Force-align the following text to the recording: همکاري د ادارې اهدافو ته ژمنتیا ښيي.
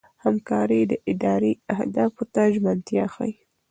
همکاري 0.23 0.81
د 0.91 0.93
ادارې 1.11 1.51
اهدافو 1.73 2.23
ته 2.33 2.41
ژمنتیا 2.53 3.05
ښيي. 3.13 3.33